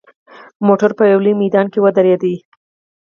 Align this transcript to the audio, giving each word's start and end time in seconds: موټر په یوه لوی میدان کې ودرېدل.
موټر 0.67 0.91
په 0.97 1.03
یوه 1.11 1.23
لوی 1.23 1.33
میدان 1.43 1.65
کې 1.71 1.79
ودرېدل. 1.81 2.35